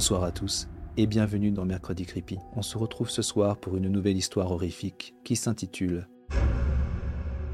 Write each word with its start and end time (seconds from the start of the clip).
Bonsoir 0.00 0.24
à 0.24 0.32
tous 0.32 0.66
et 0.96 1.06
bienvenue 1.06 1.50
dans 1.50 1.66
Mercredi 1.66 2.06
Creepy. 2.06 2.38
On 2.56 2.62
se 2.62 2.78
retrouve 2.78 3.10
ce 3.10 3.20
soir 3.20 3.58
pour 3.58 3.76
une 3.76 3.88
nouvelle 3.88 4.16
histoire 4.16 4.50
horrifique 4.50 5.14
qui 5.24 5.36
s'intitule 5.36 6.08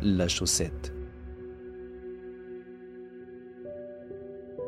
La 0.01 0.29
chaussette. 0.29 0.95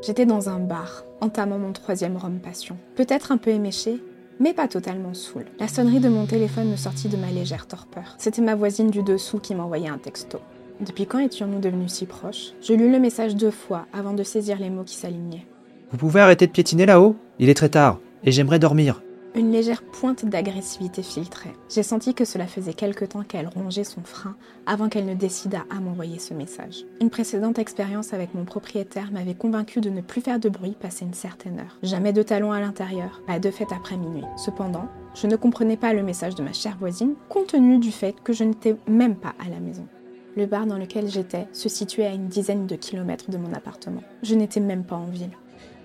J'étais 0.04 0.27
dans 0.27 0.49
un 0.49 0.59
bar, 0.59 1.04
entamant 1.21 1.61
mon 1.61 1.72
troisième 1.72 2.17
rhum 2.17 2.40
passion. 2.40 2.76
Peut-être 2.96 3.30
un 3.30 3.37
peu 3.37 3.51
éméché, 3.51 4.03
mais 4.40 4.54
pas 4.54 4.67
totalement 4.67 5.15
saoul. 5.15 5.45
La 5.60 5.69
sonnerie 5.69 6.01
de 6.01 6.08
mon 6.08 6.26
téléphone 6.26 6.72
me 6.72 6.76
sortit 6.76 7.08
de 7.08 7.17
ma 7.17 7.31
légère 7.31 7.69
torpeur. 7.69 8.17
C'était 8.19 8.42
ma 8.42 8.56
voisine 8.56 8.90
du 8.90 9.04
dessous 9.04 9.38
qui 9.38 9.54
m'envoyait 9.54 9.88
un 9.88 9.99
texto. 9.99 10.40
Depuis 10.85 11.06
quand 11.06 11.21
étions-nous 11.21 11.60
devenus 11.60 11.92
si 11.92 12.06
proches? 12.06 12.54
Je 12.60 12.72
lus 12.72 12.90
le 12.90 12.99
message 12.99 13.37
deux 13.37 13.53
fois 13.53 13.87
avant 13.92 14.15
de 14.15 14.24
saisir 14.24 14.58
les 14.58 14.69
mots 14.69 14.83
qui 14.83 14.97
s'alignaient. 14.97 15.47
Vous 15.90 15.96
pouvez 15.96 16.20
arrêter 16.20 16.46
de 16.46 16.52
piétiner 16.52 16.84
là-haut? 16.84 17.16
Il 17.38 17.48
est 17.48 17.55
très 17.55 17.70
tard 17.70 17.98
et 18.23 18.30
j'aimerais 18.30 18.59
dormir. 18.59 19.02
Une 19.34 19.52
légère 19.52 19.83
pointe 19.83 20.27
d'agressivité 20.27 21.02
filtrait. 21.02 21.55
J'ai 21.70 21.83
senti 21.83 22.12
que 22.12 22.27
cela 22.27 22.46
faisait 22.46 22.74
quelque 22.74 23.06
temps 23.06 23.23
qu'elle 23.23 23.48
rongeait 23.48 23.84
son 23.84 24.02
frein 24.02 24.37
avant 24.66 24.91
qu'elle 24.91 25.06
ne 25.06 25.15
décidât 25.15 25.65
à 25.70 25.80
m'envoyer 25.80 26.19
ce 26.19 26.34
message. 26.34 26.84
Une 27.01 27.09
précédente 27.09 27.59
expérience 27.59 28.12
avec 28.12 28.34
mon 28.34 28.45
propriétaire 28.45 29.12
m'avait 29.12 29.34
convaincu 29.34 29.80
de 29.80 29.88
ne 29.88 30.02
plus 30.02 30.20
faire 30.20 30.41
de 30.41 30.51
bruit 30.51 30.77
passé 30.79 31.06
une 31.06 31.15
certaine 31.15 31.60
heure. 31.60 31.79
Jamais 31.82 32.12
de 32.12 32.23
talons 32.23 32.52
à 32.52 32.60
l'intérieur, 32.60 33.23
pas 33.27 33.38
de 33.38 33.51
fête 33.51 33.73
après 33.74 33.96
minuit. 33.96 34.24
Cependant, 34.37 34.88
je 35.15 35.27
ne 35.27 35.37
comprenais 35.37 35.79
pas 35.79 35.95
le 35.95 36.02
message 36.02 36.34
de 36.34 36.43
ma 36.43 36.52
chère 36.52 36.77
voisine, 36.79 37.15
compte 37.30 37.48
tenu 37.48 37.79
du 37.79 37.93
fait 37.93 38.15
que 38.23 38.34
je 38.34 38.45
n'étais 38.45 38.77
même 38.87 39.16
pas 39.16 39.34
à 39.38 39.48
la 39.48 39.60
maison. 39.60 39.87
Le 40.37 40.46
bar 40.46 40.66
dans 40.66 40.79
lequel 40.79 41.09
j'étais 41.09 41.48
se 41.52 41.68
situait 41.68 42.07
à 42.07 42.12
une 42.12 42.29
dizaine 42.29 42.66
de 42.66 42.77
kilomètres 42.77 43.30
de 43.30 43.38
mon 43.38 43.52
appartement. 43.55 44.02
Je 44.23 44.34
n'étais 44.34 44.60
même 44.60 44.84
pas 44.84 44.96
en 44.96 45.07
ville. 45.07 45.30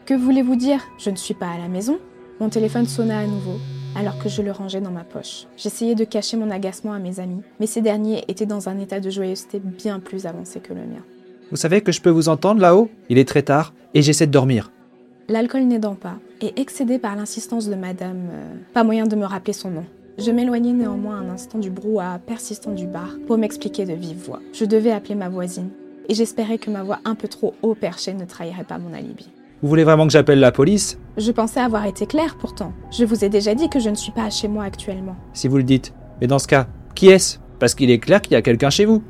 Que 0.06 0.14
voulez-vous 0.14 0.58
dire? 0.58 0.82
Je 0.98 1.10
ne 1.10 1.16
suis 1.16 1.34
pas 1.34 1.48
à 1.48 1.58
la 1.58 1.70
maison 1.70 1.98
mon 2.40 2.50
téléphone 2.50 2.88
sonna 2.88 3.20
à 3.20 3.26
nouveau, 3.26 3.58
alors 3.96 4.18
que 4.18 4.28
je 4.28 4.42
le 4.42 4.52
rangeais 4.52 4.82
dans 4.82 4.92
ma 4.92 5.04
poche. 5.04 5.46
J'essayais 5.56 5.96
de 5.96 6.04
cacher 6.04 6.36
mon 6.36 6.52
agacement 6.52 6.92
à 6.92 7.00
mes 7.00 7.20
amis, 7.20 7.42
mais 7.60 7.68
ces 7.68 7.80
derniers 7.80 8.26
étaient 8.28 8.46
dans 8.46 8.68
un 8.68 8.80
état 8.80 9.00
de 9.00 9.10
joyeuseté 9.10 9.60
bien 9.60 10.00
plus 10.00 10.26
avancé 10.26 10.60
que 10.60 10.74
le 10.74 10.82
mien. 10.82 11.04
Vous 11.52 11.58
savez 11.58 11.82
que 11.82 11.92
je 11.92 12.02
peux 12.02 12.10
vous 12.10 12.28
entendre 12.28 12.60
là-haut? 12.60 12.90
Il 13.08 13.18
est 13.18 13.28
très 13.28 13.44
tard 13.44 13.74
et 13.94 14.02
j'essaie 14.02 14.28
de 14.28 14.32
dormir. 14.32 14.72
L'alcool 15.30 15.64
n'aidant 15.64 15.96
pas, 15.96 16.18
et 16.42 16.60
excédé 16.60 17.00
par 17.00 17.16
l'insistance 17.16 17.70
de 17.70 17.76
madame, 17.76 18.28
euh, 18.32 18.56
pas 18.74 18.84
moyen 18.84 19.06
de 19.06 19.16
me 19.16 19.26
rappeler 19.26 19.54
son 19.54 19.70
nom. 19.70 19.86
Je 20.18 20.32
m'éloignai 20.32 20.74
néanmoins 20.74 21.20
un 21.20 21.30
instant 21.30 21.60
du 21.60 21.70
brouhaha 21.70 22.20
persistant 22.20 22.72
du 22.72 22.88
bar 22.88 23.16
pour 23.26 23.38
m'expliquer 23.38 23.86
de 23.86 23.94
vive 23.94 24.26
voix. 24.26 24.42
Je 24.54 24.66
devais 24.66 24.92
appeler 24.92 25.16
ma 25.16 25.30
voisine, 25.30 25.70
et 26.10 26.14
j'espérais 26.14 26.58
que 26.58 26.72
ma 26.72 26.84
voix 26.84 27.00
un 27.06 27.16
peu 27.16 27.30
trop 27.30 27.54
haut 27.62 27.76
perchée 27.76 28.14
ne 28.14 28.26
trahirait 28.26 28.66
pas 28.66 28.80
mon 28.80 28.94
alibi. 28.94 29.30
Vous 29.64 29.70
voulez 29.70 29.86
vraiment 29.86 30.06
que 30.06 30.12
j'appelle 30.12 30.42
la 30.42 30.52
police? 30.52 31.00
Je 31.16 31.32
pensais 31.32 31.62
avoir 31.62 31.86
été 31.86 32.06
claire 32.06 32.36
pourtant. 32.38 32.74
Je 32.92 33.06
vous 33.06 33.24
ai 33.24 33.30
déjà 33.30 33.56
dit 33.56 33.70
que 33.70 33.80
je 33.80 33.90
ne 33.90 33.96
suis 33.96 34.12
pas 34.12 34.30
chez 34.30 34.50
moi 34.50 34.66
actuellement. 34.66 35.16
Si 35.32 35.48
vous 35.48 35.56
le 35.56 35.64
dites. 35.64 35.94
Mais 36.20 36.28
dans 36.28 36.38
ce 36.38 36.50
cas, 36.50 36.68
qui 36.96 37.08
est-ce? 37.08 37.38
Parce 37.60 37.74
qu'il 37.74 37.90
est 37.90 38.00
clair 38.00 38.22
qu'il 38.22 38.34
y 38.34 38.36
a 38.36 38.42
quelqu'un 38.42 38.70
chez 38.70 38.84
vous. 38.84 39.02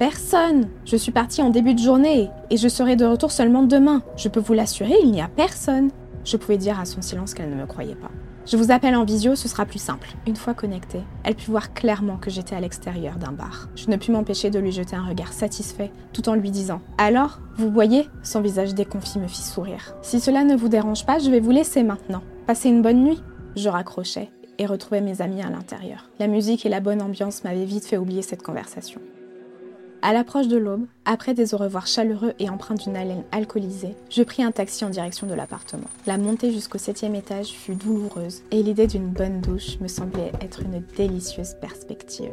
Personne 0.00 0.68
Je 0.84 0.96
suis 0.96 1.12
partie 1.12 1.42
en 1.42 1.50
début 1.50 1.74
de 1.74 1.78
journée 1.78 2.28
et 2.50 2.56
je 2.56 2.66
serai 2.66 2.96
de 2.96 3.04
retour 3.04 3.30
seulement 3.30 3.62
demain. 3.62 4.02
Je 4.16 4.28
peux 4.28 4.40
vous 4.40 4.52
l'assurer, 4.52 4.94
il 5.04 5.12
n'y 5.12 5.20
a 5.20 5.28
personne. 5.28 5.90
Je 6.24 6.36
pouvais 6.36 6.58
dire 6.58 6.80
à 6.80 6.86
son 6.86 7.02
silence 7.02 7.32
qu'elle 7.32 7.50
ne 7.50 7.54
me 7.54 7.66
croyait 7.66 7.94
pas. 7.94 8.10
Je 8.46 8.56
vous 8.56 8.72
appelle 8.72 8.96
en 8.96 9.04
visio, 9.04 9.36
ce 9.36 9.48
sera 9.48 9.66
plus 9.66 9.78
simple. 9.78 10.08
Une 10.26 10.36
fois 10.36 10.54
connectée, 10.54 11.02
elle 11.24 11.34
put 11.34 11.50
voir 11.50 11.74
clairement 11.74 12.16
que 12.16 12.30
j'étais 12.30 12.56
à 12.56 12.60
l'extérieur 12.60 13.16
d'un 13.16 13.32
bar. 13.32 13.68
Je 13.76 13.88
ne 13.90 13.96
pus 13.96 14.10
m'empêcher 14.10 14.50
de 14.50 14.58
lui 14.58 14.72
jeter 14.72 14.96
un 14.96 15.06
regard 15.06 15.32
satisfait, 15.32 15.92
tout 16.12 16.28
en 16.28 16.34
lui 16.34 16.50
disant 16.50 16.80
Alors, 16.98 17.40
vous 17.56 17.70
voyez? 17.70 18.08
Son 18.22 18.40
visage 18.40 18.74
déconfit 18.74 19.18
me 19.18 19.28
fit 19.28 19.42
sourire. 19.42 19.94
Si 20.02 20.20
cela 20.20 20.44
ne 20.44 20.56
vous 20.56 20.68
dérange 20.68 21.06
pas, 21.06 21.18
je 21.18 21.30
vais 21.30 21.40
vous 21.40 21.50
laisser 21.50 21.82
maintenant. 21.82 22.22
Passez 22.46 22.70
une 22.70 22.82
bonne 22.82 23.04
nuit. 23.04 23.22
Je 23.56 23.68
raccrochais 23.68 24.30
et 24.58 24.66
retrouvais 24.66 25.00
mes 25.00 25.22
amis 25.22 25.42
à 25.42 25.50
l'intérieur. 25.50 26.10
La 26.18 26.26
musique 26.26 26.66
et 26.66 26.70
la 26.70 26.80
bonne 26.80 27.02
ambiance 27.02 27.44
m'avaient 27.44 27.64
vite 27.64 27.86
fait 27.86 27.98
oublier 27.98 28.22
cette 28.22 28.42
conversation. 28.42 29.00
À 30.02 30.14
l'approche 30.14 30.48
de 30.48 30.56
l'aube, 30.56 30.86
après 31.04 31.34
des 31.34 31.52
au 31.52 31.58
revoir 31.58 31.86
chaleureux 31.86 32.32
et 32.38 32.48
empreints 32.48 32.74
d'une 32.74 32.96
haleine 32.96 33.24
alcoolisée, 33.32 33.94
je 34.08 34.22
pris 34.22 34.42
un 34.42 34.50
taxi 34.50 34.82
en 34.84 34.88
direction 34.88 35.26
de 35.26 35.34
l'appartement. 35.34 35.88
La 36.06 36.16
montée 36.16 36.52
jusqu'au 36.52 36.78
septième 36.78 37.14
étage 37.14 37.48
fut 37.48 37.74
douloureuse 37.74 38.42
et 38.50 38.62
l'idée 38.62 38.86
d'une 38.86 39.08
bonne 39.08 39.42
douche 39.42 39.78
me 39.80 39.88
semblait 39.88 40.32
être 40.40 40.62
une 40.62 40.82
délicieuse 40.96 41.54
perspective. 41.60 42.32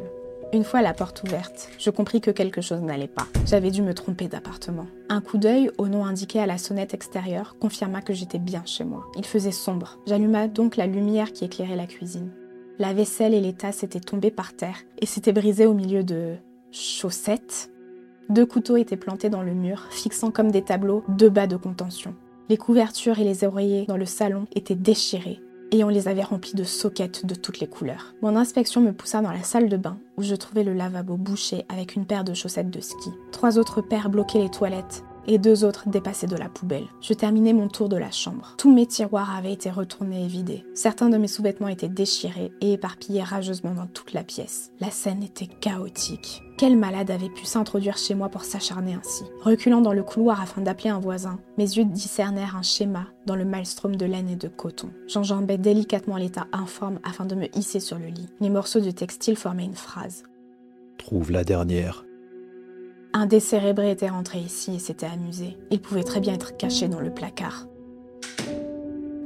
Une 0.54 0.64
fois 0.64 0.80
la 0.80 0.94
porte 0.94 1.22
ouverte, 1.24 1.68
je 1.78 1.90
compris 1.90 2.22
que 2.22 2.30
quelque 2.30 2.62
chose 2.62 2.80
n'allait 2.80 3.06
pas. 3.06 3.26
J'avais 3.44 3.70
dû 3.70 3.82
me 3.82 3.92
tromper 3.92 4.28
d'appartement. 4.28 4.86
Un 5.10 5.20
coup 5.20 5.36
d'œil 5.36 5.70
au 5.76 5.88
nom 5.88 6.06
indiqué 6.06 6.40
à 6.40 6.46
la 6.46 6.56
sonnette 6.56 6.94
extérieure 6.94 7.56
confirma 7.60 8.00
que 8.00 8.14
j'étais 8.14 8.38
bien 8.38 8.62
chez 8.64 8.84
moi. 8.84 9.04
Il 9.18 9.26
faisait 9.26 9.52
sombre. 9.52 9.98
J'alluma 10.06 10.48
donc 10.48 10.76
la 10.76 10.86
lumière 10.86 11.34
qui 11.34 11.44
éclairait 11.44 11.76
la 11.76 11.86
cuisine. 11.86 12.30
La 12.78 12.94
vaisselle 12.94 13.34
et 13.34 13.40
les 13.42 13.52
tasses 13.52 13.82
étaient 13.82 14.00
tombées 14.00 14.30
par 14.30 14.54
terre 14.54 14.78
et 15.02 15.04
s'étaient 15.04 15.32
brisées 15.32 15.66
au 15.66 15.74
milieu 15.74 16.02
de 16.02 16.36
chaussettes. 16.72 17.70
Deux 18.28 18.46
couteaux 18.46 18.76
étaient 18.76 18.96
plantés 18.96 19.30
dans 19.30 19.42
le 19.42 19.54
mur, 19.54 19.86
fixant 19.90 20.30
comme 20.30 20.50
des 20.50 20.62
tableaux 20.62 21.04
deux 21.08 21.30
bas 21.30 21.46
de 21.46 21.56
contention. 21.56 22.14
Les 22.48 22.56
couvertures 22.56 23.18
et 23.18 23.24
les 23.24 23.44
oreillers 23.44 23.86
dans 23.86 23.96
le 23.96 24.06
salon 24.06 24.46
étaient 24.54 24.74
déchirés 24.74 25.40
et 25.70 25.84
on 25.84 25.88
les 25.88 26.08
avait 26.08 26.22
remplis 26.22 26.54
de 26.54 26.64
soquettes 26.64 27.26
de 27.26 27.34
toutes 27.34 27.60
les 27.60 27.66
couleurs. 27.66 28.14
Mon 28.22 28.36
inspection 28.36 28.80
me 28.80 28.92
poussa 28.92 29.20
dans 29.20 29.32
la 29.32 29.42
salle 29.42 29.68
de 29.68 29.76
bain 29.76 29.98
où 30.16 30.22
je 30.22 30.34
trouvais 30.34 30.64
le 30.64 30.72
lavabo 30.72 31.16
bouché 31.16 31.64
avec 31.68 31.94
une 31.94 32.06
paire 32.06 32.24
de 32.24 32.34
chaussettes 32.34 32.70
de 32.70 32.80
ski. 32.80 33.10
Trois 33.32 33.58
autres 33.58 33.82
paires 33.82 34.10
bloquaient 34.10 34.40
les 34.40 34.50
toilettes 34.50 35.04
et 35.28 35.38
deux 35.38 35.64
autres 35.64 35.88
dépassaient 35.88 36.26
de 36.26 36.36
la 36.36 36.48
poubelle. 36.48 36.86
Je 37.00 37.12
terminais 37.12 37.52
mon 37.52 37.68
tour 37.68 37.88
de 37.88 37.96
la 37.96 38.10
chambre. 38.10 38.54
Tous 38.58 38.72
mes 38.72 38.86
tiroirs 38.86 39.36
avaient 39.36 39.52
été 39.52 39.70
retournés 39.70 40.24
et 40.24 40.26
vidés. 40.26 40.64
Certains 40.74 41.10
de 41.10 41.18
mes 41.18 41.28
sous-vêtements 41.28 41.68
étaient 41.68 41.88
déchirés 41.88 42.50
et 42.60 42.72
éparpillés 42.72 43.22
rageusement 43.22 43.74
dans 43.74 43.86
toute 43.86 44.14
la 44.14 44.24
pièce. 44.24 44.72
La 44.80 44.90
scène 44.90 45.22
était 45.22 45.46
chaotique. 45.46 46.42
Quel 46.56 46.76
malade 46.76 47.12
avait 47.12 47.28
pu 47.28 47.44
s'introduire 47.44 47.98
chez 47.98 48.16
moi 48.16 48.30
pour 48.30 48.42
s'acharner 48.42 48.94
ainsi? 48.94 49.22
Reculant 49.42 49.80
dans 49.80 49.92
le 49.92 50.02
couloir 50.02 50.40
afin 50.40 50.60
d'appeler 50.60 50.90
un 50.90 50.98
voisin, 50.98 51.38
mes 51.56 51.76
yeux 51.76 51.84
discernèrent 51.84 52.56
un 52.56 52.62
schéma 52.62 53.06
dans 53.26 53.36
le 53.36 53.44
maelstrom 53.44 53.94
de 53.94 54.06
laine 54.06 54.28
et 54.28 54.36
de 54.36 54.48
coton. 54.48 54.90
J'enjambais 55.06 55.58
délicatement 55.58 56.16
l'état 56.16 56.48
informe 56.52 56.98
afin 57.04 57.26
de 57.26 57.36
me 57.36 57.56
hisser 57.56 57.78
sur 57.78 57.98
le 57.98 58.06
lit. 58.06 58.28
Les 58.40 58.50
morceaux 58.50 58.80
de 58.80 58.90
textile 58.90 59.36
formaient 59.36 59.66
une 59.66 59.74
phrase. 59.74 60.24
Trouve 60.96 61.30
la 61.30 61.44
dernière. 61.44 62.07
Un 63.12 63.26
décérébré 63.26 63.90
était 63.90 64.08
rentré 64.08 64.38
ici 64.38 64.74
et 64.74 64.78
s'était 64.78 65.06
amusé. 65.06 65.56
Il 65.70 65.80
pouvait 65.80 66.02
très 66.02 66.20
bien 66.20 66.34
être 66.34 66.56
caché 66.56 66.88
dans 66.88 67.00
le 67.00 67.10
placard. 67.10 67.66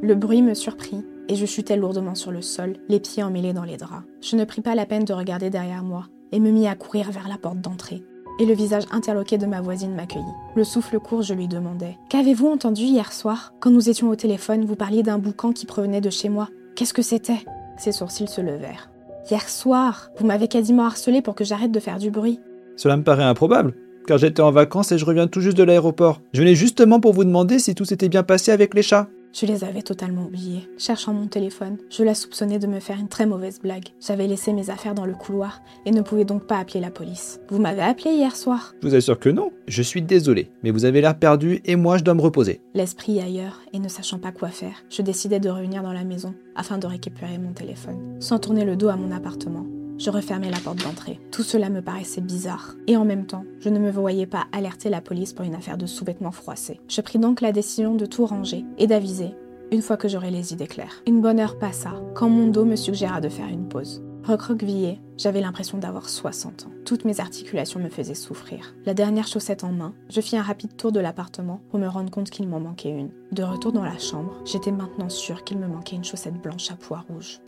Le 0.03 0.15
bruit 0.15 0.43
me 0.43 0.55
surprit 0.55 1.05
et 1.29 1.35
je 1.35 1.47
chutai 1.47 1.77
lourdement 1.77 2.15
sur 2.15 2.31
le 2.31 2.43
sol, 2.43 2.77
les 2.89 3.01
pieds 3.01 3.23
emmêlés 3.23 3.53
dans 3.53 3.65
les 3.65 3.77
draps. 3.77 4.05
Je 4.21 4.37
ne 4.37 4.45
pris 4.45 4.61
pas 4.61 4.75
la 4.75 4.87
peine 4.87 5.05
de 5.05 5.13
regarder 5.13 5.51
derrière 5.51 5.83
moi 5.83 6.07
et 6.33 6.41
me 6.41 6.51
mis 6.51 6.67
à 6.67 6.75
courir 6.75 7.11
vers 7.11 7.29
la 7.29 7.39
porte 7.39 7.61
d'entrée. 7.61 8.03
Et 8.39 8.47
le 8.47 8.55
visage 8.55 8.85
interloqué 8.91 9.37
de 9.37 9.47
ma 9.47 9.61
voisine 9.61 9.95
m'accueillit. 9.95 10.25
Le 10.57 10.65
souffle 10.65 10.99
court, 10.99 11.23
je 11.23 11.35
lui 11.35 11.49
demandai 11.49 11.99
Qu'avez-vous 12.09 12.49
entendu 12.49 12.83
hier 12.83 13.13
soir? 13.13 13.53
Quand 13.61 13.71
nous 13.71 13.91
étions 13.91 14.09
au 14.09 14.17
téléphone, 14.17 14.65
vous 14.65 14.77
parliez 14.77 15.03
d'un 15.03 15.19
boucan 15.19 15.53
qui 15.53 15.67
provenait 15.67 16.01
de 16.01 16.11
chez 16.11 16.29
moi. 16.29 16.49
Qu'est-ce 16.75 16.95
que 16.95 17.03
c'était? 17.03 17.45
Ses 17.79 17.93
sourcils 17.93 18.29
se 18.29 18.41
levèrent. 18.41 18.91
Hier 19.31 19.49
soir, 19.49 20.11
vous 20.19 20.27
m'avez 20.27 20.49
quasiment 20.49 20.85
harcelé 20.85 21.21
pour 21.21 21.35
que 21.35 21.45
j'arrête 21.45 21.73
de 21.73 21.81
faire 21.81 21.99
du 21.99 22.11
bruit. 22.11 22.41
Cela 22.77 22.97
me 22.97 23.05
paraît 23.05 23.25
improbable, 23.25 23.75
car 24.07 24.19
j'étais 24.19 24.43
en 24.43 24.51
vacances 24.51 24.93
et 24.93 24.99
je 24.99 25.05
reviens 25.05 25.27
tout 25.27 25.41
juste 25.41 25.57
de 25.57 25.63
l'aéroport. 25.63 26.21
Je 26.33 26.41
venais 26.41 26.55
justement 26.55 27.01
pour 27.01 27.13
vous 27.13 27.25
demander 27.25 27.59
si 27.59 27.75
tout 27.75 27.85
s'était 27.85 28.09
bien 28.09 28.23
passé 28.23 28.51
avec 28.53 28.75
les 28.75 28.83
chats. 28.83 29.09
Je 29.33 29.47
les 29.47 29.65
avais 29.65 29.81
totalement 29.81 30.27
oubliés. 30.27 30.69
Cherchant 30.77 31.15
mon 31.15 31.27
téléphone, 31.27 31.79
je 31.89 32.05
la 32.05 32.15
soupçonnais 32.15 32.59
de 32.59 32.67
me 32.67 32.81
faire 32.81 32.99
une 33.01 33.09
très 33.09 33.25
mauvaise 33.25 33.61
blague. 33.61 33.87
J'avais 33.99 34.27
laissé 34.27 34.53
mes 34.53 34.69
affaires 34.69 34.95
dans 34.95 35.07
le 35.07 35.15
couloir 35.15 35.63
et 35.87 35.91
ne 35.91 36.03
pouvais 36.03 36.27
donc 36.27 36.47
pas 36.47 36.59
appeler 36.59 36.81
la 36.81 36.91
police. 36.91 37.41
Vous 37.49 37.59
m'avez 37.59 37.81
appelé 37.81 38.11
hier 38.11 38.37
soir 38.37 38.75
Je 38.83 38.89
vous 38.89 38.95
assure 38.95 39.19
que 39.19 39.31
non. 39.31 39.51
Je 39.67 39.81
suis 39.81 40.03
désolé, 40.03 40.51
mais 40.63 40.71
vous 40.71 40.85
avez 40.85 41.01
l'air 41.01 41.19
perdu 41.19 41.63
et 41.65 41.77
moi 41.77 41.97
je 41.97 42.05
dois 42.05 42.13
me 42.13 42.21
reposer. 42.21 42.61
L'esprit 42.75 43.21
ailleurs 43.21 43.63
et 43.73 43.79
ne 43.79 43.89
sachant 43.89 44.19
pas 44.19 44.33
quoi 44.33 44.49
faire, 44.49 44.85
je 44.91 45.01
décidai 45.01 45.41
de 45.41 45.49
revenir 45.49 45.83
dans 45.83 45.95
la 45.95 46.05
maison 46.05 46.35
afin 46.55 46.77
de 46.77 46.87
récupérer 46.87 47.39
mon 47.39 47.53
téléphone. 47.53 48.17
Sans 48.21 48.39
tourner 48.39 48.67
le 48.67 48.77
dos 48.77 48.89
à 48.89 48.97
mon 48.97 49.13
appartement, 49.13 49.65
je 50.03 50.11
refermai 50.11 50.51
la 50.51 50.59
porte 50.59 50.83
d'entrée. 50.83 51.21
Tout 51.31 51.45
cela 51.45 51.71
me 51.71 51.81
paraissait 51.81 52.21
bizarre. 52.21 52.75
Et 52.89 52.97
en 52.97 53.05
même 53.05 53.27
temps, 53.27 53.45
je 53.61 53.69
ne 53.69 53.79
me 53.79 53.91
voyais 53.91 54.27
pas 54.27 54.47
alerter 54.51 54.91
la 54.91 55.01
police 55.01 55.33
pour 55.33 55.45
une 55.45 55.55
affaire 55.55 55.79
de 55.79 55.87
sous-vêtements 55.87 56.33
froissés. 56.33 56.81
Je 56.89 57.01
pris 57.01 57.21
donc 57.21 57.41
la 57.41 57.53
décision 57.53 57.95
de 57.95 58.07
tout 58.07 58.27
ranger 58.27 58.65
et 58.79 58.89
d'aviser 58.89 59.35
une 59.71 59.81
fois 59.81 59.97
que 59.97 60.09
j'aurai 60.09 60.31
les 60.31 60.53
idées 60.53 60.67
claires. 60.67 61.03
Une 61.07 61.23
bonne 61.23 61.41
heure 61.41 61.59
passa 61.59 61.95
quand 62.15 62.29
mon 62.29 62.49
dos 62.49 62.65
me 62.65 62.77
suggéra 62.77 63.21
de 63.21 63.29
faire 63.29 63.49
une 63.49 63.69
pause. 63.69 64.03
Recroquevillée, 64.25 65.01
j'avais 65.17 65.41
l'impression 65.41 65.79
d'avoir 65.79 66.09
60 66.09 66.67
ans. 66.67 66.73
Toutes 66.85 67.05
mes 67.05 67.21
articulations 67.21 67.81
me 67.81 67.89
faisaient 67.89 68.15
souffrir. 68.15 68.75
La 68.85 68.95
dernière 68.95 69.27
chaussette 69.27 69.65
en 69.65 69.73
main, 69.73 69.95
je 70.11 70.21
fis 70.21 70.37
un 70.37 70.43
rapide 70.43 70.77
tour 70.77 70.93
de 70.93 71.01
l'appartement 71.01 71.61
pour 71.71 71.79
me 71.79 71.89
rendre 71.89 72.11
compte 72.11 72.29
qu'il 72.29 72.49
m'en 72.49 72.61
manquait 72.61 72.91
une. 72.91 73.11
De 73.33 73.43
retour 73.43 73.73
dans 73.73 73.85
la 73.85 73.99
chambre, 73.99 74.35
j'étais 74.45 74.73
maintenant 74.73 75.09
sûre 75.09 75.43
qu'il 75.43 75.59
me 75.59 75.67
manquait 75.67 75.97
une 75.97 76.05
chaussette 76.05 76.41
blanche 76.41 76.71
à 76.71 76.75
pois 76.75 77.05
rouge 77.09 77.41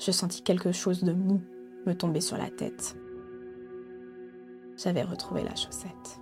je 0.00 0.10
sentis 0.10 0.42
quelque 0.42 0.72
chose 0.72 1.02
de 1.02 1.12
mou 1.12 1.40
me 1.86 1.94
tomber 1.94 2.20
sur 2.20 2.36
la 2.36 2.50
tête. 2.50 2.96
J'avais 4.76 5.02
retrouvé 5.02 5.42
la 5.42 5.54
chaussette. 5.54 6.20